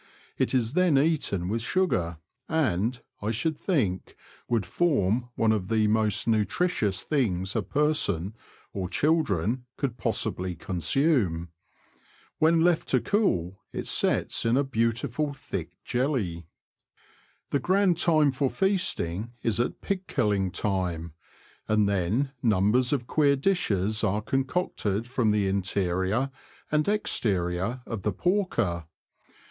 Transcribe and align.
It 0.39 0.55
is 0.55 0.73
then 0.73 0.97
eaten 0.97 1.47
with 1.47 1.61
sugar, 1.61 2.17
and, 2.49 2.99
I 3.21 3.29
should 3.29 3.55
think, 3.55 4.15
would 4.49 4.65
form 4.65 5.29
one 5.35 5.51
of 5.51 5.67
the 5.67 5.85
most 5.85 6.27
nutritious 6.27 7.01
things 7.01 7.55
a 7.55 7.61
person 7.61 8.33
(or 8.73 8.89
children) 8.89 9.65
could 9.77 9.97
possibly 9.97 10.55
consume. 10.55 11.49
When 12.39 12.61
left 12.61 12.87
to 12.87 12.99
cool, 12.99 13.59
it 13.71 13.85
sets 13.85 14.43
in 14.43 14.57
a 14.57 14.63
beautiful 14.63 15.33
thick 15.33 15.73
jelly. 15.85 16.47
266 17.51 17.53
THE 17.53 17.71
LAND 17.71 17.91
OF 17.91 17.99
THE 17.99 18.07
BROADS. 18.07 18.07
The 18.07 18.07
grand 18.09 18.31
time 18.31 18.31
for 18.31 18.49
feasting 18.49 19.33
is 19.43 19.59
at 19.59 19.81
pig 19.81 20.07
killing 20.07 20.49
time, 20.49 21.13
and 21.67 21.87
then 21.87 22.31
numbers 22.41 22.91
of 22.91 23.05
queer 23.05 23.35
dishes 23.35 24.03
are 24.03 24.23
concocted 24.23 25.05
from 25.05 25.29
the 25.29 25.45
interior 25.47 26.31
and 26.71 26.87
exterior 26.87 27.81
of 27.85 28.01
the 28.01 28.11
porker. 28.11 28.87